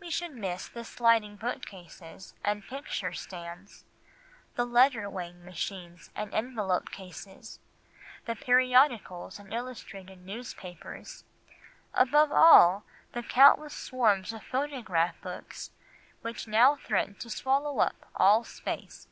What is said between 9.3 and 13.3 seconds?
and illustrated newspapers—above all, the